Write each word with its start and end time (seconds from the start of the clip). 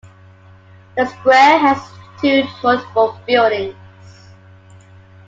The 0.97 1.05
square 1.05 1.59
has 1.59 1.77
two 2.21 2.43
notable 2.63 3.19
buildings. 3.27 3.75